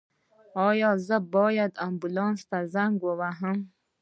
[0.67, 3.57] ایا زه باید امبولانس ته زنګ ووهم؟